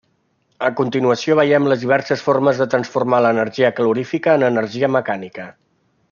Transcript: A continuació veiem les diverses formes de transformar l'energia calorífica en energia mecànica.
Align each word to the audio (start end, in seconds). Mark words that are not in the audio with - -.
A 0.69 0.69
continuació 0.79 1.35
veiem 1.39 1.67
les 1.73 1.83
diverses 1.83 2.23
formes 2.29 2.61
de 2.63 2.67
transformar 2.73 3.19
l'energia 3.25 3.73
calorífica 3.81 4.33
en 4.39 4.47
energia 4.53 4.91
mecànica. 4.99 5.47